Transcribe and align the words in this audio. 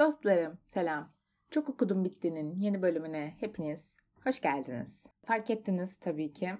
Dostlarım 0.00 0.58
selam. 0.74 1.12
Çok 1.50 1.68
okudum 1.68 2.04
bitti'nin 2.04 2.58
yeni 2.60 2.82
bölümüne 2.82 3.34
hepiniz 3.40 3.94
hoş 4.24 4.40
geldiniz. 4.40 5.06
Fark 5.26 5.50
ettiniz 5.50 5.96
tabii 5.96 6.32
ki. 6.32 6.50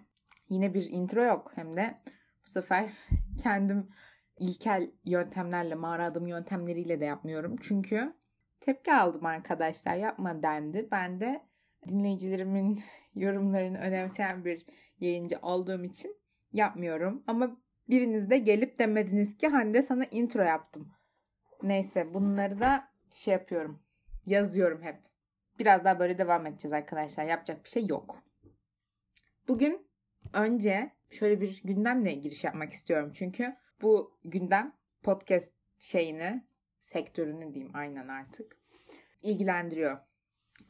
Yine 0.49 0.75
bir 0.75 0.91
intro 0.91 1.25
yok 1.25 1.53
hem 1.55 1.77
de 1.77 1.95
bu 2.45 2.51
sefer 2.51 2.93
kendim 3.43 3.89
ilkel 4.39 4.91
yöntemlerle, 5.05 5.75
mağara 5.75 6.05
adım 6.05 6.27
yöntemleriyle 6.27 7.01
de 7.01 7.05
yapmıyorum. 7.05 7.57
Çünkü 7.61 8.13
tepki 8.61 8.93
aldım 8.93 9.27
arkadaşlar 9.27 9.97
yapma 9.97 10.43
dendi. 10.43 10.89
Ben 10.93 11.21
de 11.21 11.41
dinleyicilerimin 11.89 12.81
yorumlarını 13.15 13.79
önemseyen 13.79 14.45
bir 14.45 14.67
yayıncı 14.99 15.39
olduğum 15.43 15.85
için 15.85 16.17
yapmıyorum. 16.53 17.25
Ama 17.27 17.57
biriniz 17.89 18.31
de 18.31 18.39
gelip 18.39 18.79
demediniz 18.79 19.37
ki 19.37 19.49
Hande 19.49 19.83
sana 19.83 20.05
intro 20.05 20.43
yaptım. 20.43 20.93
Neyse 21.63 22.15
bunları 22.15 22.61
da 22.61 22.91
şey 23.15 23.33
yapıyorum. 23.33 23.83
Yazıyorum 24.27 24.83
hep. 24.83 24.97
Biraz 25.59 25.85
daha 25.85 25.99
böyle 25.99 26.19
devam 26.19 26.47
edeceğiz 26.47 26.73
arkadaşlar. 26.73 27.25
Yapacak 27.25 27.65
bir 27.65 27.69
şey 27.69 27.87
yok. 27.87 28.23
Bugün 29.49 29.87
önce 30.33 30.93
şöyle 31.11 31.41
bir 31.41 31.63
gündemle 31.65 32.13
giriş 32.13 32.45
yapmak 32.45 32.73
istiyorum. 32.73 33.13
Çünkü 33.15 33.57
bu 33.83 34.19
gündem 34.25 34.73
podcast 35.03 35.53
şeyini, 35.79 36.45
sektörünü 36.93 37.55
diyeyim 37.55 37.77
aynen 37.77 38.09
artık 38.09 38.57
ilgilendiriyor. 39.23 39.99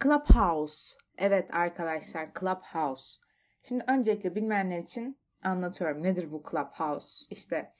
Clubhouse. 0.02 0.96
Evet 1.18 1.54
arkadaşlar 1.54 2.28
Clubhouse. 2.40 3.20
Şimdi 3.62 3.84
öncelikle 3.88 4.34
bilmeyenler 4.34 4.78
için 4.78 5.18
anlatıyorum. 5.42 6.02
Nedir 6.02 6.32
bu 6.32 6.42
Clubhouse? 6.50 7.26
İşte 7.30 7.72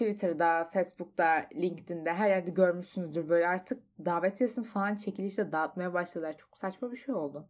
Twitter'da, 0.00 0.64
Facebook'ta, 0.64 1.48
LinkedIn'de 1.54 2.12
her 2.12 2.28
yerde 2.28 2.50
görmüşsünüzdür. 2.50 3.28
Böyle 3.28 3.48
artık 3.48 3.82
davetiyesini 4.04 4.64
falan 4.64 4.96
çekilişle 4.96 5.52
dağıtmaya 5.52 5.94
başladılar. 5.94 6.36
Çok 6.38 6.58
saçma 6.58 6.92
bir 6.92 6.96
şey 6.96 7.14
oldu. 7.14 7.48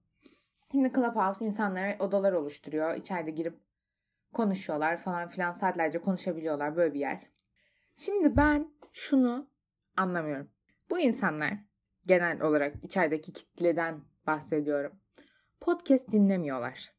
Şimdi 0.73 0.93
Clubhouse 0.93 1.45
insanlara 1.45 1.97
odalar 1.99 2.33
oluşturuyor. 2.33 2.97
İçeride 2.97 3.31
girip 3.31 3.59
konuşuyorlar 4.33 5.03
falan 5.03 5.29
filan 5.29 5.53
saatlerce 5.53 5.99
konuşabiliyorlar 5.99 6.77
böyle 6.77 6.95
bir 6.95 7.01
yer. 7.01 7.27
Şimdi 7.97 8.37
ben 8.37 8.71
şunu 8.93 9.51
anlamıyorum. 9.97 10.51
Bu 10.91 10.99
insanlar 10.99 11.53
genel 12.07 12.43
olarak 12.43 12.85
içerideki 12.85 13.33
kitleden 13.33 14.01
bahsediyorum. 14.27 14.93
Podcast 15.61 16.13
dinlemiyorlar. 16.13 16.93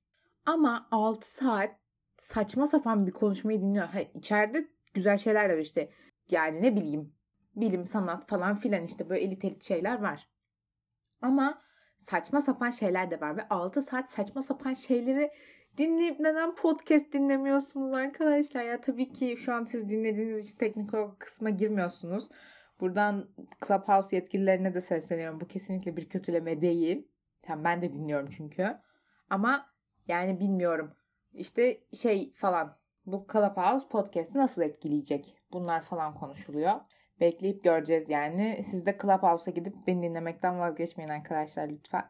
Ama 0.46 0.88
6 0.92 1.32
saat 1.32 1.76
saçma 2.22 2.68
sapan 2.68 3.08
bir 3.08 3.12
konuşmayı 3.12 3.62
dinliyor. 3.62 3.86
Ha, 3.88 4.00
içeride 4.02 4.68
güzel 4.94 5.18
şeyler 5.18 5.50
de 5.50 5.54
var 5.54 5.60
işte. 5.60 5.90
Yani 6.30 6.62
ne 6.62 6.76
bileyim 6.76 7.14
bilim, 7.56 7.86
sanat 7.86 8.28
falan 8.28 8.56
filan 8.56 8.84
işte 8.84 9.10
böyle 9.10 9.24
elit 9.24 9.46
elit 9.46 9.64
şeyler 9.64 10.02
var. 10.02 10.30
Ama 11.22 11.62
saçma 11.98 12.42
sapan 12.42 12.70
şeyler 12.70 13.12
de 13.12 13.22
var 13.22 13.38
ve 13.38 13.48
6 13.50 13.82
saat 13.82 14.10
saçma 14.10 14.42
sapan 14.42 14.74
şeyleri 14.74 15.32
dinleyip 15.78 16.20
neden 16.20 16.56
podcast 16.56 17.14
dinlemiyorsunuz 17.14 17.94
arkadaşlar? 17.94 18.64
Ya 18.64 18.82
tabii 18.82 19.12
ki 19.12 19.38
şu 19.38 19.54
an 19.54 19.64
siz 19.64 19.90
dinlediğiniz 19.90 20.46
için 20.46 20.58
teknik 20.58 20.94
olarak 20.94 21.20
kısma 21.20 21.50
girmiyorsunuz. 21.50 22.30
Buradan 22.80 23.30
Clubhouse 23.68 24.16
yetkililerine 24.16 24.74
de 24.74 24.82
sesleniyorum. 24.82 25.40
Bu 25.40 25.48
kesinlikle 25.48 25.98
bir 25.98 26.10
kötüleme 26.10 26.62
değil. 26.62 27.08
Yani 27.50 27.64
ben 27.64 27.82
de 27.82 27.94
dinliyorum 27.94 28.30
çünkü. 28.30 28.78
Ama 29.30 29.70
yani 30.08 30.40
bilmiyorum. 30.40 30.96
İşte 31.34 31.82
şey 31.94 32.34
falan 32.34 32.78
bu 33.06 33.28
Clubhouse 33.32 33.88
podcast'i 33.88 34.38
nasıl 34.38 34.62
etkileyecek? 34.62 35.36
Bunlar 35.52 35.82
falan 35.82 36.14
konuşuluyor. 36.14 36.74
Bekleyip 37.20 37.64
göreceğiz 37.64 38.10
yani. 38.10 38.64
Siz 38.70 38.86
de 38.86 38.98
Clubhouse'a 39.02 39.52
gidip 39.52 39.76
beni 39.88 40.04
dinlemekten 40.04 40.60
vazgeçmeyin 40.60 41.10
arkadaşlar 41.10 41.70
lütfen. 41.70 42.10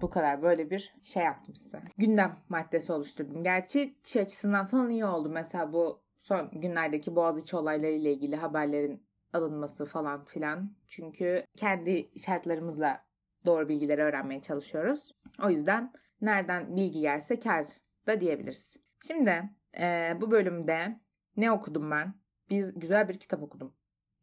Bu 0.00 0.10
kadar 0.10 0.42
böyle 0.42 0.70
bir 0.70 0.94
şey 1.02 1.22
yaptım 1.22 1.54
size. 1.54 1.82
Gündem 1.98 2.36
maddesi 2.48 2.92
oluşturdum. 2.92 3.42
Gerçi 3.42 3.94
şey 4.04 4.22
açısından 4.22 4.66
falan 4.66 4.90
iyi 4.90 5.04
oldu. 5.04 5.28
Mesela 5.28 5.72
bu 5.72 6.02
son 6.20 6.50
günlerdeki 6.52 7.16
Boğaziçi 7.16 7.56
olaylarıyla 7.56 8.10
ilgili 8.10 8.36
haberlerin 8.36 9.02
alınması 9.32 9.86
falan 9.86 10.24
filan. 10.24 10.72
Çünkü 10.88 11.44
kendi 11.56 12.10
şartlarımızla 12.18 13.04
doğru 13.46 13.68
bilgileri 13.68 14.02
öğrenmeye 14.02 14.42
çalışıyoruz. 14.42 15.14
O 15.44 15.50
yüzden 15.50 15.92
nereden 16.20 16.76
bilgi 16.76 17.00
gelse 17.00 17.40
kar 17.40 17.66
da 18.06 18.20
diyebiliriz. 18.20 18.76
Şimdi 19.06 19.50
e, 19.78 20.16
bu 20.20 20.30
bölümde 20.30 21.00
ne 21.36 21.52
okudum 21.52 21.90
ben? 21.90 22.14
Biz 22.50 22.78
güzel 22.78 23.08
bir 23.08 23.18
kitap 23.18 23.42
okudum. 23.42 23.72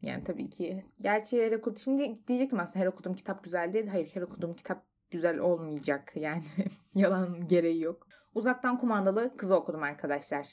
Yani 0.02 0.24
tabii 0.24 0.50
ki. 0.50 0.85
Gerçi 1.02 1.46
her 1.46 1.52
okudum. 1.52 1.78
Şimdi 1.78 2.28
diyecektim 2.28 2.59
aslında 2.59 2.80
her 2.80 2.88
okuduğum 2.88 3.13
kitap 3.13 3.44
güzel 3.44 3.74
değil. 3.74 3.88
Hayır 3.88 4.09
her 4.13 4.22
okuduğum 4.22 4.53
kitap 4.53 4.85
güzel 5.12 5.40
olmayacak. 5.40 6.12
Yani 6.16 6.44
yalan 6.96 7.47
gereği 7.47 7.81
yok. 7.81 8.08
Uzaktan 8.35 8.80
kumandalı 8.80 9.38
kızı 9.38 9.56
okudum 9.56 9.84
arkadaşlar. 9.84 10.47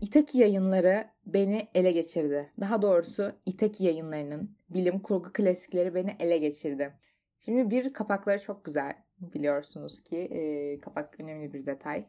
Itaki 0.00 0.38
yayınları 0.38 1.06
beni 1.26 1.68
ele 1.74 1.92
geçirdi. 1.92 2.52
Daha 2.60 2.82
doğrusu 2.82 3.32
Itaki 3.46 3.84
yayınlarının 3.84 4.56
bilim 4.70 4.98
kurgu 5.00 5.32
klasikleri 5.32 5.94
beni 5.94 6.16
ele 6.18 6.38
geçirdi. 6.38 6.94
Şimdi 7.40 7.70
bir 7.70 7.92
kapakları 7.92 8.40
çok 8.40 8.64
güzel 8.64 8.96
biliyorsunuz 9.20 10.02
ki 10.02 10.16
e, 10.16 10.80
kapak 10.80 11.20
önemli 11.20 11.52
bir 11.52 11.66
detay. 11.66 12.06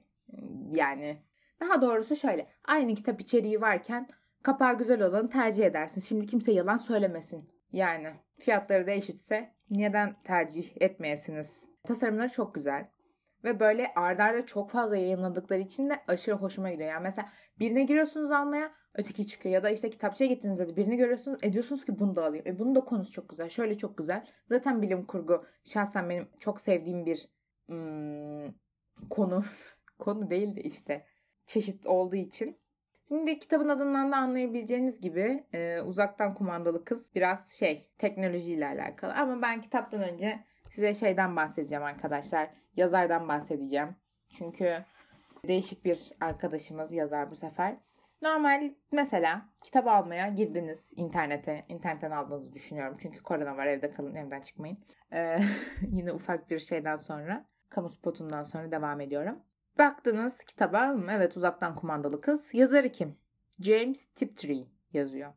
Yani 0.72 1.18
daha 1.62 1.82
doğrusu 1.82 2.16
şöyle 2.16 2.48
aynı 2.66 2.96
kitap 2.96 3.22
içeriği 3.22 3.62
varken 3.62 4.08
kapağı 4.44 4.78
güzel 4.78 5.02
olanı 5.02 5.30
tercih 5.30 5.66
edersin. 5.66 6.02
Şimdi 6.02 6.26
kimse 6.26 6.52
yalan 6.52 6.78
söylemesin. 6.78 7.50
Yani 7.72 8.14
fiyatları 8.40 8.88
da 8.88 8.92
eşitse 8.92 9.52
neden 9.70 10.16
tercih 10.24 10.82
etmeyesiniz? 10.82 11.70
Tasarımları 11.84 12.30
çok 12.30 12.56
güzel. 12.56 12.88
Ve 13.44 13.60
böyle 13.60 13.94
ardarda 13.96 14.46
çok 14.46 14.72
fazla 14.72 14.98
yayınladıkları 14.98 15.60
için 15.60 15.90
de 15.90 15.94
aşırı 16.08 16.36
hoşuma 16.36 16.72
gidiyor. 16.72 16.90
Yani 16.90 17.04
mesela 17.04 17.30
birine 17.60 17.84
giriyorsunuz 17.84 18.32
almaya 18.32 18.72
öteki 18.94 19.28
çıkıyor. 19.28 19.56
Ya 19.56 19.64
da 19.64 19.70
işte 19.70 19.90
kitapçıya 19.90 20.30
gittiğinizde 20.30 20.68
de 20.68 20.76
birini 20.76 20.98
görüyorsunuz. 20.98 21.40
Ediyorsunuz 21.44 21.86
ki 21.86 22.00
bunu 22.00 22.16
da 22.16 22.26
alayım. 22.26 22.48
E 22.48 22.60
bunun 22.60 22.76
da 22.76 22.82
konusu 22.82 23.12
çok 23.12 23.30
güzel. 23.30 23.50
Şöyle 23.50 23.78
çok 23.78 23.98
güzel. 23.98 24.28
Zaten 24.50 24.82
bilim 24.82 25.06
kurgu 25.06 25.46
şahsen 25.64 26.10
benim 26.10 26.28
çok 26.40 26.62
sevdiğim 26.62 27.06
bir 27.06 27.30
hmm, 27.68 28.54
konu. 29.10 29.46
konu 30.00 30.30
değil 30.30 30.56
de 30.56 30.62
işte 30.62 31.06
çeşit 31.48 31.88
olduğu 31.88 32.16
için. 32.16 32.58
Şimdi 33.08 33.40
kitabın 33.40 33.70
adından 33.70 34.12
da 34.12 34.18
anlayabileceğiniz 34.18 35.02
gibi 35.02 35.44
e, 35.54 35.82
uzaktan 35.82 36.34
kumandalı 36.34 36.86
kız 36.86 37.16
biraz 37.16 37.52
şey 37.52 37.90
teknolojiyle 37.98 38.68
alakalı. 38.68 39.14
Ama 39.14 39.42
ben 39.42 39.62
kitaptan 39.62 40.04
önce 40.04 40.40
size 40.70 40.94
şeyden 40.94 41.36
bahsedeceğim 41.36 41.84
arkadaşlar. 41.84 42.50
Yazardan 42.76 43.28
bahsedeceğim. 43.28 43.96
Çünkü 44.38 44.84
değişik 45.48 45.86
bir 45.86 46.12
arkadaşımız 46.22 46.92
yazar 46.92 47.32
bu 47.32 47.36
sefer. 47.36 47.78
Normal 48.22 48.74
mesela 48.92 49.50
kitap 49.64 49.88
almaya 49.88 50.28
girdiniz 50.28 50.94
internete. 50.96 51.66
İnternetten 51.70 52.12
aldığınızı 52.12 52.54
düşünüyorum. 52.54 52.98
Çünkü 53.02 53.24
korona 53.24 53.58
var 53.58 53.66
evde 53.66 53.92
kalın 53.92 54.16
evden 54.16 54.42
çıkmayın. 54.42 54.78
Ee, 55.14 55.40
yine 55.92 56.12
ufak 56.14 56.50
bir 56.50 56.60
şeyden 56.60 56.96
sonra 56.96 57.46
kamu 57.70 57.90
spotundan 57.90 58.44
sonra 58.44 58.72
devam 58.72 59.02
ediyorum. 59.02 59.40
Baktınız 59.78 60.44
kitaba 60.44 60.96
evet 61.12 61.38
uzaktan 61.38 61.76
kumandalı 61.76 62.22
kız. 62.22 62.54
Yazarı 62.54 62.92
kim? 62.92 63.18
James 63.60 64.06
Tiptree 64.06 64.68
yazıyor. 64.94 65.34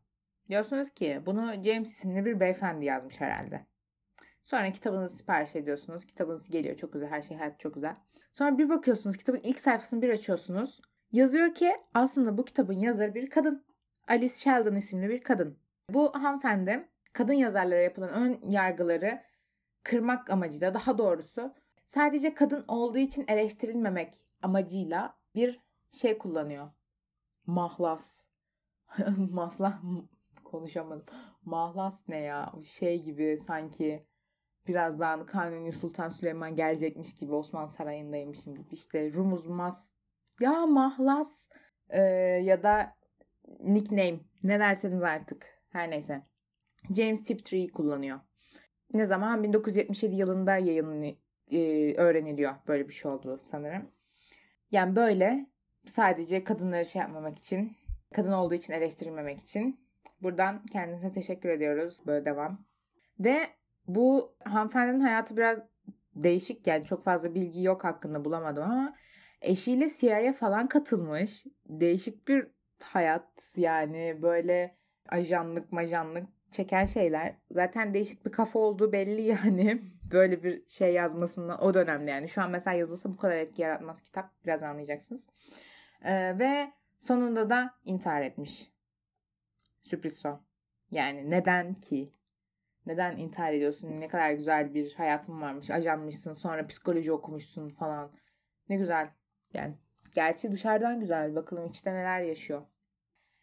Diyorsunuz 0.49 0.91
ki 0.91 1.23
bunu 1.27 1.53
James 1.65 1.91
isimli 1.91 2.25
bir 2.25 2.41
beyefendi 2.41 2.84
yazmış 2.84 3.21
herhalde. 3.21 3.67
Sonra 4.43 4.73
kitabınızı 4.73 5.17
sipariş 5.17 5.56
ediyorsunuz. 5.56 6.06
Kitabınız 6.06 6.50
geliyor. 6.50 6.77
Çok 6.77 6.93
güzel. 6.93 7.09
Her 7.09 7.23
şey 7.23 7.37
hayat 7.37 7.61
çok 7.61 7.75
güzel. 7.75 7.97
Sonra 8.33 8.59
bir 8.59 8.69
bakıyorsunuz. 8.69 9.17
Kitabın 9.17 9.41
ilk 9.43 9.61
sayfasını 9.61 10.03
bir 10.03 10.09
açıyorsunuz. 10.11 10.81
Yazıyor 11.12 11.55
ki 11.55 11.77
aslında 11.95 12.39
bu 12.39 12.45
kitabın 12.45 12.79
yazarı 12.79 13.15
bir 13.15 13.31
kadın. 13.31 13.65
Alice 14.09 14.34
Sheldon 14.34 14.75
isimli 14.75 15.09
bir 15.09 15.21
kadın. 15.21 15.59
Bu 15.91 16.15
hanımefendi 16.15 16.89
kadın 17.12 17.33
yazarlara 17.33 17.81
yapılan 17.81 18.11
ön 18.11 18.50
yargıları 18.50 19.23
kırmak 19.82 20.31
amacıyla 20.31 20.75
daha 20.75 20.99
doğrusu 20.99 21.55
sadece 21.87 22.35
kadın 22.35 22.64
olduğu 22.69 22.99
için 22.99 23.25
eleştirilmemek 23.29 24.30
amacıyla 24.42 25.19
bir 25.34 25.60
şey 25.92 26.19
kullanıyor. 26.19 26.70
Mahlas. 27.46 28.22
Maslah 29.31 29.82
konuşamadım. 30.44 31.04
Mahlas 31.44 32.08
ne 32.08 32.20
ya? 32.20 32.52
Şey 32.64 33.02
gibi 33.02 33.38
sanki 33.46 34.06
birazdan 34.66 35.26
Kanuni 35.26 35.72
Sultan 35.72 36.08
Süleyman 36.08 36.56
gelecekmiş 36.56 37.16
gibi 37.16 37.34
Osman 37.34 37.66
Sarayı'ndaymışım 37.66 38.54
gibi. 38.54 38.75
İşte 38.75 39.12
Rumuz 39.12 39.46
Mas 39.46 39.90
ya 40.40 40.66
Mahlas 40.66 41.46
ee, 41.88 42.00
ya 42.44 42.62
da 42.62 42.96
nickname 43.60 44.20
ne 44.42 44.58
derseniz 44.58 45.02
artık 45.02 45.46
her 45.70 45.90
neyse. 45.90 46.22
James 46.96 47.25
Tiptree 47.25 47.69
kullanıyor. 47.69 48.20
Ne 48.92 49.06
zaman? 49.06 49.42
1977 49.42 50.14
yılında 50.14 50.56
yayınlanıyor 50.56 51.16
e, 51.50 51.94
öğreniliyor. 51.94 52.54
Böyle 52.69 52.88
bir 52.88 52.94
şey 52.94 53.10
oldu 53.10 53.40
sanırım. 53.42 53.90
Yani 54.70 54.96
böyle 54.96 55.46
sadece 55.87 56.44
kadınları 56.44 56.87
şey 56.87 57.00
yapmamak 57.02 57.38
için, 57.38 57.76
kadın 58.14 58.32
olduğu 58.32 58.55
için 58.55 58.72
eleştirilmemek 58.72 59.40
için. 59.40 59.81
Buradan 60.22 60.67
kendisine 60.67 61.12
teşekkür 61.12 61.49
ediyoruz. 61.49 62.02
Böyle 62.06 62.25
devam. 62.25 62.58
Ve 63.20 63.40
Bu 63.87 64.37
hanımefendinin 64.44 65.00
hayatı 65.00 65.37
biraz 65.37 65.58
değişik 66.14 66.67
yani 66.67 66.84
çok 66.84 67.02
fazla 67.05 67.34
bilgi 67.34 67.62
yok 67.62 67.84
hakkında 67.84 68.25
bulamadım 68.25 68.62
ama 68.62 68.96
eşiyle 69.40 69.90
CIA'ya 70.00 70.32
falan 70.32 70.69
katılmış. 70.69 71.46
Değişik 71.66 72.28
bir 72.28 72.46
hayat 72.82 73.28
yani 73.56 74.19
böyle 74.23 74.76
ajanlık 75.08 75.73
majanlık 75.73 76.28
çeken 76.52 76.84
şeyler. 76.84 77.34
Zaten 77.50 77.94
değişik 77.94 78.26
bir 78.26 78.32
kafa 78.32 78.58
olduğu 78.58 78.93
belli 78.93 79.23
yani. 79.23 79.82
Böyle 80.12 80.43
bir 80.43 80.69
şey 80.69 80.93
yazmasından 80.93 81.62
o 81.62 81.75
dönemde 81.75 82.11
yani. 82.11 82.29
Şu 82.29 82.43
an 82.43 82.51
mesela 82.51 82.77
yazılsa 82.77 83.12
bu 83.12 83.17
kadar 83.17 83.37
etki 83.37 83.62
yaratmaz 83.62 84.03
kitap. 84.03 84.31
Biraz 84.45 84.62
anlayacaksınız. 84.62 85.27
Ee, 86.05 86.39
ve 86.39 86.73
sonunda 86.99 87.51
da 87.51 87.75
intihar 87.85 88.23
etmiş. 88.23 88.73
Sürpriz 89.83 90.19
son. 90.19 90.43
Yani 90.91 91.31
neden 91.31 91.75
ki? 91.75 92.12
Neden 92.87 93.17
intihar 93.17 93.53
ediyorsun? 93.53 94.01
Ne 94.01 94.09
kadar 94.09 94.33
güzel 94.33 94.75
bir 94.75 94.95
hayatın 94.95 95.41
varmış. 95.41 95.71
Ajanmışsın. 95.71 96.35
Sonra 96.35 96.67
psikoloji 96.67 97.12
okumuşsun 97.12 97.69
falan. 97.69 98.12
Ne 98.69 98.77
güzel. 98.77 99.11
Yani 99.55 99.75
gerçi 100.15 100.53
dışarıdan 100.53 101.01
güzel. 101.01 101.35
Bakalım 101.35 101.67
içte 101.67 101.95
neler 101.95 102.21
yaşıyor. 102.21 102.62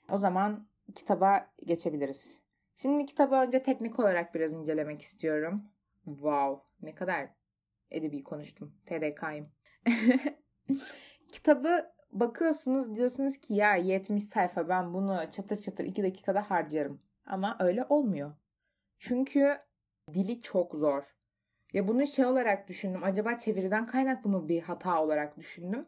O 0.10 0.18
zaman 0.18 0.68
kitaba 0.96 1.48
geçebiliriz. 1.66 2.40
Şimdi 2.76 3.06
kitabı 3.06 3.36
önce 3.36 3.64
teknik 3.64 4.00
olarak 4.00 4.36
biraz 4.36 4.54
incelemek 4.54 5.02
istiyorum. 5.02 5.64
Wow. 6.08 6.64
Ne 6.82 6.96
kadar 6.96 7.30
edebi 7.92 8.24
konuştum. 8.24 8.76
TDK'yım. 8.86 9.52
Kitabı 11.32 11.92
bakıyorsunuz 12.12 12.96
diyorsunuz 12.96 13.38
ki 13.38 13.54
ya 13.54 13.76
70 13.76 14.24
sayfa 14.24 14.70
ben 14.70 14.94
bunu 14.94 15.20
çatır 15.32 15.62
çatır 15.62 15.84
2 15.84 16.04
dakikada 16.04 16.52
harcarım. 16.52 17.02
Ama 17.26 17.58
öyle 17.60 17.86
olmuyor. 17.90 18.34
Çünkü 19.00 19.58
dili 20.14 20.42
çok 20.42 20.76
zor. 20.76 21.04
Ya 21.74 21.88
bunu 21.88 22.08
şey 22.08 22.26
olarak 22.26 22.68
düşündüm. 22.68 23.04
Acaba 23.04 23.38
çeviriden 23.38 23.86
kaynaklı 23.86 24.30
mı 24.30 24.48
bir 24.48 24.62
hata 24.62 25.04
olarak 25.04 25.38
düşündüm? 25.38 25.86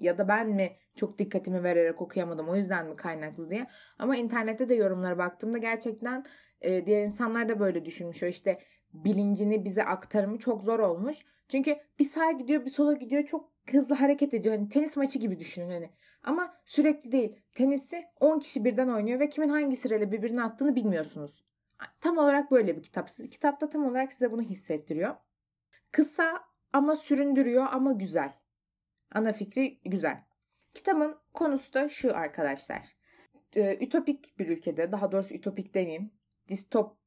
Ya 0.00 0.18
da 0.18 0.28
ben 0.28 0.48
mi 0.48 0.76
çok 0.96 1.18
dikkatimi 1.18 1.62
vererek 1.62 2.02
okuyamadım 2.02 2.48
o 2.48 2.56
yüzden 2.56 2.86
mi 2.86 2.96
kaynaklı 2.96 3.50
diye. 3.50 3.66
Ama 3.98 4.16
internette 4.16 4.68
de 4.68 4.74
yorumlara 4.74 5.18
baktığımda 5.18 5.58
gerçekten 5.58 6.24
e, 6.60 6.86
diğer 6.86 7.04
insanlar 7.04 7.48
da 7.48 7.60
böyle 7.60 7.84
düşünmüş. 7.84 8.22
O 8.22 8.26
işte 8.26 8.58
bilincini 8.92 9.64
bize 9.64 9.84
aktarımı 9.84 10.38
çok 10.38 10.62
zor 10.62 10.78
olmuş. 10.78 11.16
Çünkü 11.48 11.76
bir 11.98 12.04
sağa 12.04 12.32
gidiyor 12.32 12.64
bir 12.64 12.70
sola 12.70 12.92
gidiyor 12.92 13.26
çok 13.26 13.50
hızlı 13.70 13.94
hareket 13.94 14.34
ediyor. 14.34 14.54
Hani 14.54 14.68
tenis 14.68 14.96
maçı 14.96 15.18
gibi 15.18 15.38
düşünün 15.38 15.70
hani. 15.70 15.90
Ama 16.22 16.54
sürekli 16.64 17.12
değil. 17.12 17.36
Tenisi 17.54 18.04
10 18.20 18.38
kişi 18.38 18.64
birden 18.64 18.88
oynuyor 18.88 19.20
ve 19.20 19.28
kimin 19.28 19.48
hangi 19.48 19.76
sırayla 19.76 20.12
birbirine 20.12 20.42
attığını 20.42 20.76
bilmiyorsunuz. 20.76 21.44
Tam 22.00 22.18
olarak 22.18 22.50
böyle 22.50 22.76
bir 22.76 22.82
kitap. 22.82 23.10
Kitapta 23.30 23.68
tam 23.68 23.86
olarak 23.86 24.12
size 24.12 24.32
bunu 24.32 24.42
hissettiriyor. 24.42 25.16
Kısa 25.92 26.44
ama 26.72 26.96
süründürüyor 26.96 27.66
ama 27.70 27.92
güzel. 27.92 28.32
Ana 29.12 29.32
fikri 29.32 29.80
güzel. 29.84 30.22
Kitabın 30.74 31.16
konusu 31.34 31.72
da 31.74 31.88
şu 31.88 32.16
arkadaşlar. 32.16 32.96
Ee, 33.56 33.78
ütopik 33.80 34.38
bir 34.38 34.48
ülkede, 34.48 34.92
daha 34.92 35.12
doğrusu 35.12 35.34
ütopik 35.34 35.74
demeyeyim, 35.74 36.10
distopya 36.48 36.97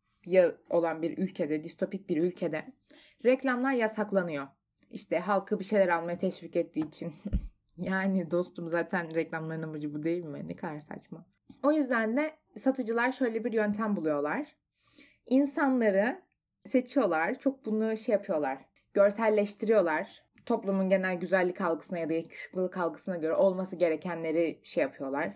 olan 0.69 1.01
bir 1.01 1.17
ülkede, 1.17 1.63
distopik 1.63 2.09
bir 2.09 2.17
ülkede 2.17 2.65
reklamlar 3.25 3.73
yasaklanıyor. 3.73 4.47
İşte 4.89 5.19
halkı 5.19 5.59
bir 5.59 5.63
şeyler 5.63 5.87
almaya 5.87 6.17
teşvik 6.17 6.55
ettiği 6.55 6.87
için. 6.87 7.13
yani 7.77 8.31
dostum 8.31 8.69
zaten 8.69 9.15
reklamların 9.15 9.63
amacı 9.63 9.93
bu 9.93 10.03
değil 10.03 10.23
mi? 10.23 10.47
Ne 10.47 10.55
kadar 10.55 10.79
saçma. 10.79 11.25
O 11.63 11.71
yüzden 11.71 12.17
de 12.17 12.31
satıcılar 12.59 13.11
şöyle 13.11 13.43
bir 13.43 13.53
yöntem 13.53 13.95
buluyorlar. 13.95 14.55
İnsanları 15.25 16.21
seçiyorlar. 16.67 17.39
Çok 17.39 17.65
bunu 17.65 17.97
şey 17.97 18.13
yapıyorlar. 18.13 18.65
Görselleştiriyorlar. 18.93 20.23
Toplumun 20.45 20.89
genel 20.89 21.15
güzellik 21.15 21.61
algısına 21.61 21.99
ya 21.99 22.09
da 22.09 22.13
yakışıklılık 22.13 22.77
algısına 22.77 23.17
göre 23.17 23.33
olması 23.33 23.75
gerekenleri 23.75 24.61
şey 24.63 24.81
yapıyorlar. 24.81 25.33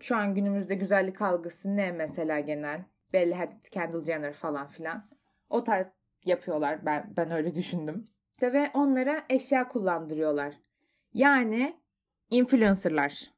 Şu 0.00 0.16
an 0.16 0.34
günümüzde 0.34 0.74
güzellik 0.74 1.22
algısı 1.22 1.76
ne 1.76 1.92
mesela 1.92 2.40
genel? 2.40 2.84
Bella 3.14 3.38
Hadid, 3.38 3.64
Kendall 3.70 4.04
Jenner 4.04 4.32
falan 4.32 4.66
filan. 4.66 5.08
O 5.50 5.64
tarz 5.64 5.86
yapıyorlar. 6.24 6.86
Ben 6.86 7.12
ben 7.16 7.30
öyle 7.30 7.54
düşündüm. 7.54 8.10
İşte 8.34 8.52
ve 8.52 8.70
onlara 8.74 9.24
eşya 9.28 9.68
kullandırıyorlar. 9.68 10.54
Yani 11.12 11.80
influencerlar. 12.30 13.32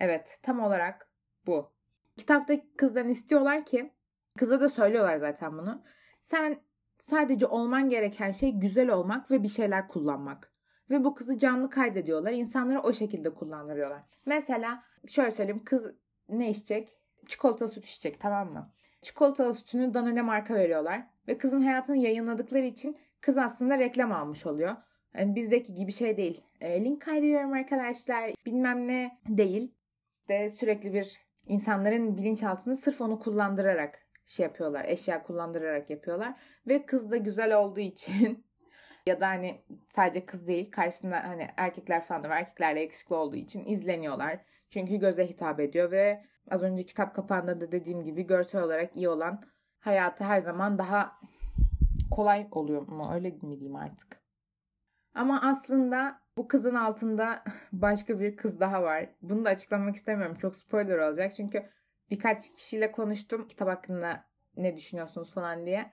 Evet, 0.00 0.38
tam 0.42 0.60
olarak 0.60 1.10
bu. 1.46 1.72
Kitaptaki 2.16 2.76
kızdan 2.76 3.08
istiyorlar 3.08 3.64
ki 3.64 3.92
kıza 4.38 4.60
da 4.60 4.68
söylüyorlar 4.68 5.16
zaten 5.16 5.58
bunu. 5.58 5.82
Sen 6.22 6.60
sadece 7.00 7.46
olman 7.46 7.88
gereken 7.88 8.30
şey 8.30 8.52
güzel 8.52 8.88
olmak 8.88 9.30
ve 9.30 9.42
bir 9.42 9.48
şeyler 9.48 9.88
kullanmak. 9.88 10.52
Ve 10.90 11.04
bu 11.04 11.14
kızı 11.14 11.38
canlı 11.38 11.70
kaydediyorlar. 11.70 12.32
İnsanları 12.32 12.80
o 12.80 12.92
şekilde 12.92 13.34
kullandırıyorlar. 13.34 14.02
Mesela 14.26 14.82
şöyle 15.08 15.30
söyleyeyim. 15.30 15.64
Kız 15.64 15.90
ne 16.28 16.50
içecek? 16.50 16.98
Çikolata 17.26 17.68
süt 17.68 17.84
içecek 17.84 18.20
tamam 18.20 18.52
mı? 18.52 18.72
Çikolatalı 19.06 19.54
sütünü 19.54 19.94
Danone 19.94 20.22
marka 20.22 20.54
veriyorlar. 20.54 21.02
Ve 21.28 21.38
kızın 21.38 21.62
hayatını 21.62 21.96
yayınladıkları 21.96 22.66
için 22.66 22.96
kız 23.20 23.38
aslında 23.38 23.78
reklam 23.78 24.12
almış 24.12 24.46
oluyor. 24.46 24.76
Yani 25.14 25.34
bizdeki 25.34 25.74
gibi 25.74 25.92
şey 25.92 26.16
değil. 26.16 26.40
E, 26.60 26.84
link 26.84 27.02
kaydırıyorum 27.02 27.52
arkadaşlar. 27.52 28.30
Bilmem 28.46 28.88
ne 28.88 29.18
değil. 29.28 29.74
De 30.28 30.50
sürekli 30.50 30.94
bir 30.94 31.20
insanların 31.46 32.16
bilinçaltını 32.16 32.76
sırf 32.76 33.00
onu 33.00 33.18
kullandırarak 33.18 33.98
şey 34.26 34.44
yapıyorlar. 34.44 34.84
Eşya 34.84 35.22
kullandırarak 35.22 35.90
yapıyorlar. 35.90 36.34
Ve 36.66 36.86
kız 36.86 37.10
da 37.10 37.16
güzel 37.16 37.58
olduğu 37.58 37.80
için 37.80 38.44
ya 39.06 39.20
da 39.20 39.28
hani 39.28 39.60
sadece 39.90 40.26
kız 40.26 40.46
değil 40.46 40.70
karşısında 40.70 41.24
hani 41.24 41.48
erkekler 41.56 42.04
falan 42.04 42.24
da 42.24 42.28
var. 42.28 42.36
Erkeklerle 42.36 42.80
yakışıklı 42.80 43.16
olduğu 43.16 43.36
için 43.36 43.66
izleniyorlar. 43.66 44.38
Çünkü 44.70 44.96
göze 44.96 45.28
hitap 45.28 45.60
ediyor 45.60 45.90
ve 45.90 46.24
az 46.50 46.62
önce 46.62 46.84
kitap 46.84 47.14
kapağında 47.14 47.60
da 47.60 47.72
dediğim 47.72 48.04
gibi 48.04 48.26
görsel 48.26 48.62
olarak 48.62 48.96
iyi 48.96 49.08
olan 49.08 49.42
hayatı 49.78 50.24
her 50.24 50.40
zaman 50.40 50.78
daha 50.78 51.20
kolay 52.10 52.48
oluyor 52.50 52.88
mu 52.88 53.14
öyle 53.14 53.30
mi 53.30 53.40
diyeyim 53.40 53.76
artık. 53.76 54.20
Ama 55.14 55.40
aslında 55.42 56.20
bu 56.36 56.48
kızın 56.48 56.74
altında 56.74 57.44
başka 57.72 58.20
bir 58.20 58.36
kız 58.36 58.60
daha 58.60 58.82
var. 58.82 59.08
Bunu 59.22 59.44
da 59.44 59.48
açıklamak 59.48 59.96
istemiyorum. 59.96 60.36
Çok 60.36 60.56
spoiler 60.56 60.98
olacak. 60.98 61.34
Çünkü 61.36 61.70
birkaç 62.10 62.54
kişiyle 62.54 62.92
konuştum 62.92 63.48
kitap 63.48 63.68
hakkında 63.68 64.24
ne 64.56 64.76
düşünüyorsunuz 64.76 65.34
falan 65.34 65.66
diye. 65.66 65.92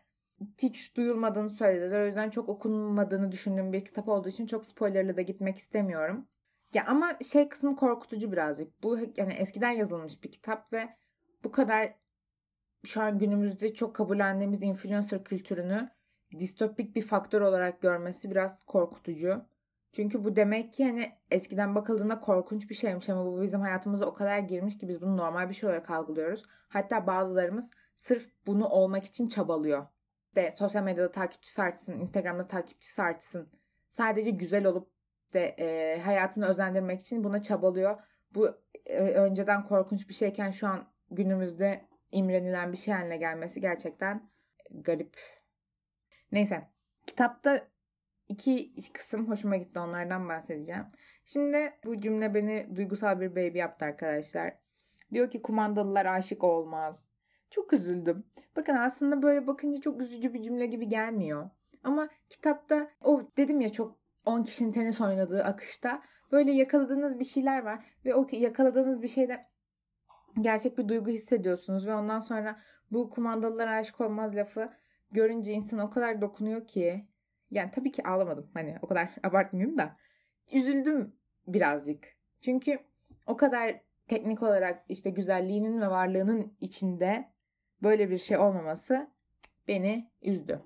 Hiç 0.62 0.98
duyulmadığını 0.98 1.50
söylediler. 1.50 2.02
O 2.02 2.06
yüzden 2.06 2.30
çok 2.30 2.50
okunmadığını 2.50 3.32
düşündüğüm 3.32 3.74
bir 3.74 3.86
kitap 3.86 4.08
olduğu 4.08 4.30
için 4.30 4.46
çok 4.46 4.66
spoilerlı 4.66 5.18
da 5.18 5.22
gitmek 5.22 5.58
istemiyorum. 5.58 6.28
Ya 6.74 6.86
ama 6.88 7.18
şey 7.32 7.50
kısmı 7.50 7.76
korkutucu 7.76 8.32
birazcık. 8.32 8.84
Bu 8.84 9.00
yani 9.18 9.34
eskiden 9.34 9.72
yazılmış 9.72 10.24
bir 10.24 10.32
kitap 10.32 10.74
ve 10.74 10.90
bu 11.44 11.52
kadar 11.52 11.94
şu 12.86 13.02
an 13.02 13.20
günümüzde 13.20 13.74
çok 13.74 13.96
kabullendiğimiz 13.96 14.64
influencer 14.64 15.24
kültürünü 15.24 15.90
distopik 16.40 16.96
bir 16.96 17.02
faktör 17.02 17.42
olarak 17.42 17.82
görmesi 17.82 18.32
biraz 18.32 18.66
korkutucu. 18.66 19.46
Çünkü 19.94 20.24
bu 20.24 20.36
demek 20.36 20.74
ki 20.74 20.86
hani 20.86 21.12
eskiden 21.32 21.76
bakıldığında 21.76 22.20
korkunç 22.20 22.70
bir 22.70 22.76
şeymiş 22.76 23.10
ama 23.10 23.26
bu 23.26 23.42
bizim 23.42 23.62
hayatımıza 23.62 24.06
o 24.06 24.14
kadar 24.14 24.40
girmiş 24.40 24.78
ki 24.78 24.88
biz 24.88 25.02
bunu 25.02 25.18
normal 25.18 25.50
bir 25.50 25.54
şey 25.54 25.70
olarak 25.70 25.90
algılıyoruz. 25.90 26.44
Hatta 26.70 27.08
bazılarımız 27.08 27.72
sırf 27.96 28.30
bunu 28.46 28.68
olmak 28.68 29.06
için 29.06 29.28
çabalıyor. 29.28 29.88
De 30.36 30.52
sosyal 30.52 30.84
medyada 30.84 31.12
takipçi 31.12 31.62
artsın, 31.62 32.00
Instagram'da 32.00 32.48
takipçi 32.48 33.02
artsın. 33.02 33.50
Sadece 33.90 34.30
güzel 34.30 34.66
olup 34.66 34.93
de 35.34 35.56
e, 35.60 36.00
hayatını 36.02 36.46
özendirmek 36.48 37.02
için 37.02 37.24
buna 37.24 37.42
çabalıyor. 37.42 38.00
Bu 38.36 38.58
e, 38.86 38.98
önceden 38.98 39.68
korkunç 39.68 40.10
bir 40.10 40.14
şeyken 40.14 40.52
şu 40.52 40.68
an 40.68 40.88
günümüzde 41.12 41.86
imrenilen 42.12 42.72
bir 42.72 42.78
şey 42.78 42.94
haline 42.94 43.18
gelmesi 43.18 43.62
gerçekten 43.62 44.30
garip. 44.72 45.18
Neyse. 46.32 46.68
Kitapta 47.08 47.68
iki 48.28 48.74
kısım 48.94 49.30
hoşuma 49.30 49.56
gitti. 49.56 49.80
Onlardan 49.80 50.30
bahsedeceğim. 50.30 50.86
Şimdi 51.26 51.74
bu 51.86 52.00
cümle 52.00 52.34
beni 52.34 52.76
duygusal 52.76 53.22
bir 53.22 53.32
baby 53.32 53.58
yaptı 53.58 53.86
arkadaşlar. 53.86 54.54
Diyor 55.14 55.32
ki 55.32 55.42
kumandalılar 55.42 56.06
aşık 56.06 56.44
olmaz. 56.44 57.06
Çok 57.50 57.74
üzüldüm. 57.74 58.26
Bakın 58.56 58.76
aslında 58.76 59.22
böyle 59.22 59.48
bakınca 59.48 59.82
çok 59.82 60.02
üzücü 60.02 60.34
bir 60.34 60.44
cümle 60.44 60.66
gibi 60.66 60.90
gelmiyor. 60.90 61.50
Ama 61.84 62.10
kitapta 62.30 62.90
o 63.02 63.32
dedim 63.38 63.62
ya 63.62 63.72
çok 63.72 64.03
10 64.26 64.44
kişinin 64.44 64.72
tenis 64.72 65.02
oynadığı 65.02 65.44
akışta 65.44 66.02
böyle 66.32 66.52
yakaladığınız 66.52 67.20
bir 67.20 67.26
şeyler 67.26 67.64
var 67.64 67.86
ve 68.06 68.16
o 68.16 68.28
yakaladığınız 68.32 69.02
bir 69.02 69.08
şeyde 69.08 69.46
gerçek 70.42 70.78
bir 70.78 70.88
duygu 70.88 71.12
hissediyorsunuz 71.12 71.88
ve 71.88 71.96
ondan 71.96 72.20
sonra 72.20 72.60
bu 72.92 73.10
kumandalılar 73.10 73.68
aşık 73.68 74.02
olmaz 74.02 74.36
lafı 74.36 74.70
görünce 75.12 75.52
insan 75.52 75.80
o 75.80 75.90
kadar 75.90 76.22
dokunuyor 76.22 76.68
ki 76.68 77.08
yani 77.52 77.72
tabii 77.76 77.92
ki 77.92 78.08
ağlamadım 78.08 78.50
hani 78.54 78.78
o 78.82 78.88
kadar 78.88 79.10
abartmıyorum 79.24 79.78
da 79.78 79.98
üzüldüm 80.52 81.16
birazcık. 81.48 82.08
Çünkü 82.42 82.80
o 83.28 83.38
kadar 83.38 83.80
teknik 84.08 84.44
olarak 84.44 84.86
işte 84.90 85.10
güzelliğinin 85.10 85.82
ve 85.82 85.88
varlığının 85.88 86.54
içinde 86.62 87.30
böyle 87.84 88.10
bir 88.10 88.18
şey 88.18 88.38
olmaması 88.38 89.08
beni 89.68 90.12
üzdü. 90.22 90.62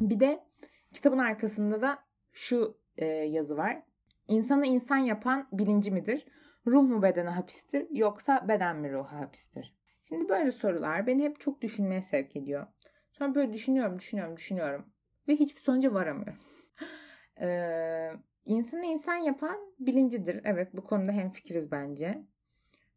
Bir 0.00 0.20
de 0.20 0.44
kitabın 0.92 1.18
arkasında 1.18 1.82
da 1.82 2.07
şu 2.32 2.78
e, 2.96 3.06
yazı 3.06 3.56
var. 3.56 3.82
İnsanı 4.28 4.66
insan 4.66 4.96
yapan 4.96 5.48
bilinci 5.52 5.90
midir? 5.90 6.26
Ruh 6.66 6.82
mu 6.82 7.02
bedene 7.02 7.28
hapistir 7.28 7.86
yoksa 7.90 8.48
beden 8.48 8.76
mi 8.76 8.92
ruha 8.92 9.20
hapistir? 9.20 9.74
Şimdi 10.08 10.28
böyle 10.28 10.50
sorular 10.50 11.06
beni 11.06 11.22
hep 11.22 11.40
çok 11.40 11.62
düşünmeye 11.62 12.02
sevk 12.02 12.36
ediyor. 12.36 12.66
Sonra 13.12 13.34
böyle 13.34 13.52
düşünüyorum, 13.52 13.98
düşünüyorum, 13.98 14.36
düşünüyorum 14.36 14.86
ve 15.28 15.36
hiçbir 15.36 15.60
sonuca 15.60 15.94
varamıyorum. 15.94 16.38
ee, 17.40 18.10
insanı 18.44 18.84
insan 18.84 19.16
yapan 19.16 19.56
bilincidir. 19.78 20.40
Evet 20.44 20.76
bu 20.76 20.84
konuda 20.84 21.12
hemfikiriz 21.12 21.70
bence. 21.70 22.22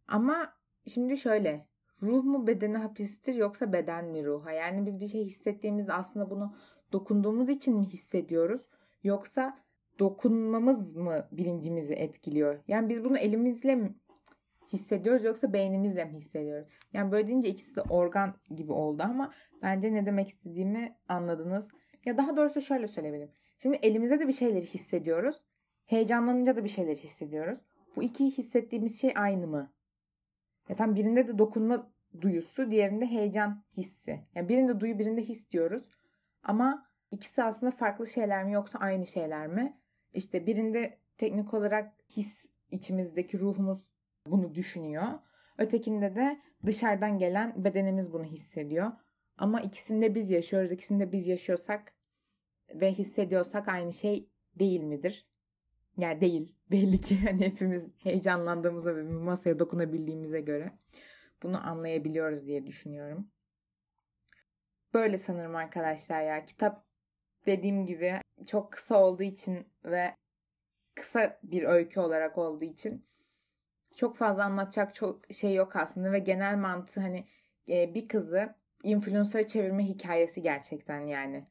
Ama 0.08 0.54
şimdi 0.88 1.18
şöyle 1.18 1.68
ruh 2.02 2.24
mu 2.24 2.48
bedene 2.48 2.78
hapistir 2.78 3.36
yoksa 3.36 3.74
beden 3.74 4.06
mi 4.06 4.26
ruha? 4.26 4.52
Yani 4.52 4.86
biz 4.86 5.00
bir 5.00 5.08
şey 5.08 5.26
hissettiğimizde 5.26 5.94
aslında 5.94 6.30
bunu 6.30 6.56
dokunduğumuz 6.92 7.50
için 7.50 7.78
mi 7.78 7.86
hissediyoruz? 7.86 8.70
Yoksa 9.03 9.58
dokunmamız 10.00 10.96
mı 10.96 11.27
bilincimizi 11.31 11.93
etkiliyor? 11.93 12.60
Yani 12.67 12.89
biz 12.89 13.03
bunu 13.03 13.17
elimizle 13.17 13.75
mi 13.75 13.96
hissediyoruz 14.74 15.24
yoksa 15.24 15.53
beynimizle 15.53 16.05
mi 16.05 16.17
hissediyoruz? 16.17 16.67
Yani 16.93 17.12
böyle 17.12 17.27
deyince 17.27 17.50
ikisi 17.50 17.75
de 17.75 17.81
organ 17.81 18.34
gibi 18.55 18.72
oldu 18.72 19.03
ama 19.03 19.34
bence 19.62 19.93
ne 19.93 20.05
demek 20.05 20.29
istediğimi 20.29 20.96
anladınız. 21.08 21.70
Ya 22.05 22.17
daha 22.17 22.38
doğrusu 22.38 22.62
şöyle 22.62 22.88
söyleyebilirim. 22.88 23.31
Şimdi 23.62 23.79
elimizde 23.81 24.20
de 24.20 24.27
bir 24.27 24.34
şeyleri 24.34 24.65
hissediyoruz. 24.65 25.43
Heyecanlanınca 25.86 26.55
da 26.55 26.63
bir 26.63 26.70
şeyleri 26.70 26.98
hissediyoruz. 26.98 27.60
Bu 27.96 28.03
iki 28.03 28.25
hissettiğimiz 28.25 29.01
şey 29.01 29.13
aynı 29.15 29.48
mı? 29.48 29.74
Ya 30.70 30.75
tam 30.75 30.96
birinde 30.96 31.27
de 31.27 31.38
dokunma 31.38 31.91
duyusu, 32.22 32.72
diğerinde 32.72 33.05
heyecan 33.05 33.63
hissi. 33.77 34.20
Yani 34.36 34.50
birinde 34.50 34.79
duyu, 34.79 35.00
birinde 35.00 35.22
his 35.22 35.51
diyoruz. 35.51 35.84
Ama 36.43 36.91
ikisi 37.12 37.44
aslında 37.44 37.72
farklı 37.72 38.08
şeyler 38.08 38.44
mi 38.44 38.51
yoksa 38.51 38.80
aynı 38.80 39.08
şeyler 39.08 39.48
mi? 39.48 39.77
İşte 40.13 40.46
birinde 40.48 40.98
teknik 41.18 41.53
olarak 41.53 41.94
his 42.10 42.46
içimizdeki 42.72 43.39
ruhumuz 43.39 43.91
bunu 44.27 44.56
düşünüyor. 44.56 45.08
Ötekinde 45.58 46.15
de 46.15 46.41
dışarıdan 46.65 47.20
gelen 47.20 47.63
bedenimiz 47.63 48.13
bunu 48.13 48.24
hissediyor. 48.24 48.91
Ama 49.38 49.62
ikisinde 49.62 50.15
biz 50.15 50.30
yaşıyoruz. 50.32 50.72
İkisinde 50.72 51.12
biz 51.12 51.27
yaşıyorsak 51.27 51.94
ve 52.75 52.91
hissediyorsak 52.94 53.68
aynı 53.68 53.94
şey 53.94 54.30
değil 54.56 54.84
midir? 54.84 55.27
Yani 55.98 56.22
değil. 56.22 56.56
Belli 56.72 57.01
ki 57.01 57.20
hani 57.20 57.46
hepimiz 57.46 57.88
heyecanlandığımıza 57.98 58.96
ve 58.96 59.03
masaya 59.03 59.60
dokunabildiğimize 59.60 60.41
göre 60.41 60.72
bunu 61.44 61.68
anlayabiliyoruz 61.68 62.48
diye 62.48 62.65
düşünüyorum. 62.65 63.32
Böyle 64.94 65.18
sanırım 65.18 65.56
arkadaşlar 65.56 66.22
ya. 66.22 66.46
Kitap 66.46 66.91
dediğim 67.46 67.86
gibi 67.86 68.22
çok 68.46 68.72
kısa 68.72 69.04
olduğu 69.04 69.24
için 69.24 69.68
ve 69.86 70.16
kısa 70.96 71.40
bir 71.44 71.64
öykü 71.64 72.00
olarak 72.00 72.38
olduğu 72.38 72.66
için 72.66 73.06
çok 73.96 74.18
fazla 74.18 74.44
anlatacak 74.44 74.96
çok 74.96 75.34
şey 75.34 75.54
yok 75.54 75.76
aslında 75.76 76.12
ve 76.12 76.20
genel 76.20 76.58
mantığı 76.58 77.02
hani 77.02 77.28
e, 77.70 77.94
bir 77.94 78.08
kızı 78.08 78.56
influencer 78.84 79.48
çevirme 79.48 79.84
hikayesi 79.84 80.42
gerçekten 80.42 81.00
yani. 81.00 81.48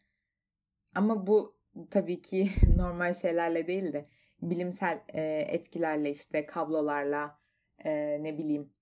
Ama 0.95 1.27
bu 1.27 1.57
tabii 1.91 2.23
ki 2.23 2.51
normal 2.77 3.15
şeylerle 3.15 3.67
değil 3.67 3.93
de 3.93 4.09
bilimsel 4.43 5.01
e, 5.09 5.23
etkilerle 5.49 6.11
işte 6.11 6.47
kablolarla 6.47 7.39
e, 7.85 8.19
ne 8.23 8.39
bileyim 8.39 8.73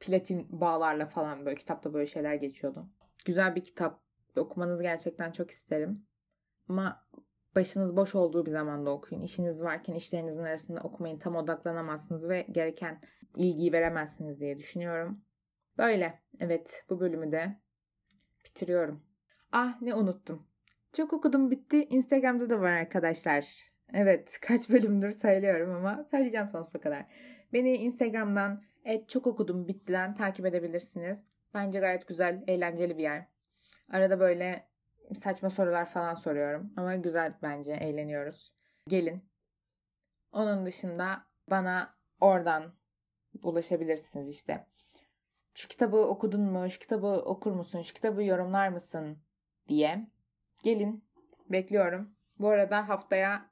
platin 0.00 0.46
bağlarla 0.50 1.06
falan 1.06 1.46
böyle 1.46 1.56
kitapta 1.56 1.94
böyle 1.94 2.06
şeyler 2.06 2.34
geçiyordu. 2.34 2.88
Güzel 3.24 3.54
bir 3.54 3.64
kitap. 3.64 4.05
Okumanızı 4.40 4.82
gerçekten 4.82 5.32
çok 5.32 5.50
isterim. 5.50 6.06
Ama 6.68 7.06
başınız 7.54 7.96
boş 7.96 8.14
olduğu 8.14 8.46
bir 8.46 8.50
zamanda 8.50 8.90
okuyun. 8.90 9.22
İşiniz 9.22 9.62
varken 9.62 9.94
işlerinizin 9.94 10.44
arasında 10.44 10.80
okumayın. 10.80 11.18
Tam 11.18 11.36
odaklanamazsınız 11.36 12.28
ve 12.28 12.46
gereken 12.52 13.00
ilgiyi 13.36 13.72
veremezsiniz 13.72 14.40
diye 14.40 14.58
düşünüyorum. 14.58 15.20
Böyle. 15.78 16.20
Evet 16.40 16.84
bu 16.90 17.00
bölümü 17.00 17.32
de 17.32 17.56
bitiriyorum. 18.44 19.02
Ah 19.52 19.82
ne 19.82 19.94
unuttum. 19.94 20.46
Çok 20.92 21.12
okudum 21.12 21.50
bitti. 21.50 21.84
Instagram'da 21.84 22.50
da 22.50 22.60
var 22.60 22.72
arkadaşlar. 22.72 23.72
Evet 23.92 24.38
kaç 24.42 24.70
bölümdür 24.70 25.12
söylüyorum 25.12 25.74
ama 25.74 26.04
söyleyeceğim 26.10 26.48
sonsuza 26.48 26.80
kadar. 26.80 27.06
Beni 27.52 27.76
Instagram'dan 27.76 28.62
et 28.84 29.08
çok 29.08 29.26
okudum 29.26 29.68
bittiden 29.68 30.14
takip 30.14 30.46
edebilirsiniz. 30.46 31.18
Bence 31.54 31.80
gayet 31.80 32.08
güzel, 32.08 32.44
eğlenceli 32.46 32.98
bir 32.98 33.02
yer. 33.02 33.35
Arada 33.92 34.20
böyle 34.20 34.68
saçma 35.18 35.50
sorular 35.50 35.90
falan 35.90 36.14
soruyorum. 36.14 36.72
Ama 36.76 36.96
güzel 36.96 37.34
bence, 37.42 37.72
eğleniyoruz. 37.72 38.52
Gelin. 38.88 39.30
Onun 40.32 40.66
dışında 40.66 41.26
bana 41.50 41.94
oradan 42.20 42.74
ulaşabilirsiniz 43.42 44.28
işte. 44.28 44.66
Şu 45.54 45.68
kitabı 45.68 45.96
okudun 45.96 46.40
mu? 46.40 46.70
Şu 46.70 46.78
kitabı 46.78 47.06
okur 47.06 47.52
musun? 47.52 47.82
Şu 47.82 47.94
kitabı 47.94 48.24
yorumlar 48.24 48.68
mısın? 48.68 49.18
diye. 49.68 50.06
Gelin. 50.62 51.04
Bekliyorum. 51.50 52.16
Bu 52.38 52.48
arada 52.48 52.88
haftaya 52.88 53.50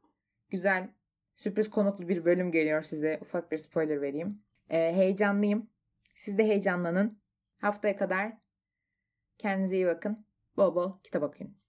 güzel 0.51 0.89
sürpriz 1.37 1.71
konuklu 1.71 2.09
bir 2.09 2.25
bölüm 2.25 2.53
geliyor 2.53 2.83
size. 2.83 3.19
Ufak 3.23 3.53
bir 3.53 3.59
spoiler 3.59 4.03
vereyim. 4.03 4.43
Ee, 4.71 4.93
heyecanlıyım. 4.95 5.71
Siz 6.15 6.39
de 6.39 6.45
heyecanlanın. 6.45 7.23
Haftaya 7.59 7.97
kadar 7.97 8.33
kendinize 9.39 9.77
iyi 9.77 9.87
bakın. 9.87 10.27
Bol 10.57 10.75
bol 10.75 11.03
kitap 11.03 11.23
okuyun. 11.23 11.64